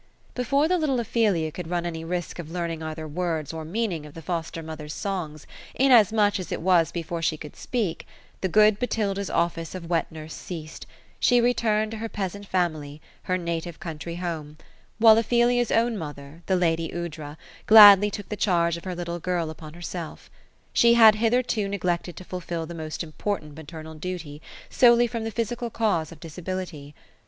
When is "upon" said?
19.51-19.75